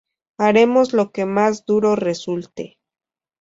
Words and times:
Haremos 0.39 0.93
lo 0.93 1.11
que 1.11 1.27
más 1.27 1.67
duro 1.67 1.95
resulte. 1.95 2.79